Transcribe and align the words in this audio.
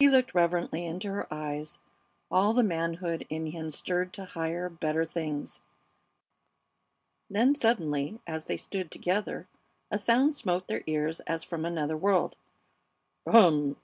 He 0.00 0.08
looked 0.08 0.34
reverently 0.34 0.84
into 0.84 1.12
her 1.12 1.32
eyes, 1.32 1.78
all 2.28 2.52
the 2.52 2.64
manhood 2.64 3.24
in 3.30 3.46
him 3.46 3.70
stirred 3.70 4.12
to 4.14 4.24
higher, 4.24 4.68
better 4.68 5.04
things. 5.04 5.60
Then, 7.30 7.54
suddenly, 7.54 8.18
as 8.26 8.46
they 8.46 8.56
stood 8.56 8.90
together, 8.90 9.46
a 9.92 9.96
sound 9.98 10.34
smote 10.34 10.66
their 10.66 10.82
ears 10.88 11.20
as 11.20 11.44
from 11.44 11.64
another 11.64 11.96
world. 11.96 12.34
"Um! 13.28 13.74
Ah! 13.74 13.76